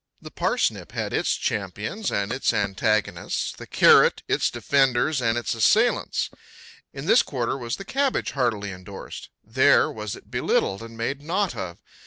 [0.19, 6.31] The parsnip had its champions and its antagonists; the carrot its defenders and its assailants.
[6.91, 11.55] In this quarter was the cabbage heartily indorsed, there was it belittled and made naught
[11.55, 11.77] of.